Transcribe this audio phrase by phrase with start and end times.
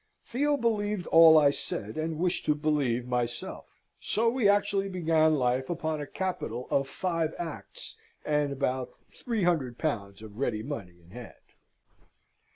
[0.25, 3.67] Theo believed all I said and wished to believe myself.
[3.99, 9.77] So we actually began life upon a capital of Five Acts, and about three hundred
[9.77, 11.53] pounds of ready money in hand!